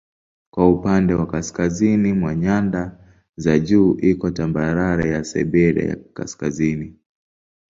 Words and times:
Kwa 0.53 0.69
upande 0.69 1.13
wa 1.13 1.27
kaskazini 1.27 2.13
mwa 2.13 2.35
nyanda 2.35 2.99
za 3.35 3.59
juu 3.59 3.97
iko 3.99 4.31
tambarare 4.31 5.09
ya 5.09 5.23
Siberia 5.23 5.89
ya 5.89 5.95
Kaskazini. 5.95 6.99